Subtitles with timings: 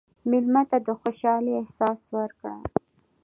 [0.29, 2.55] مېلمه ته د خوشحالۍ احساس ورکړه.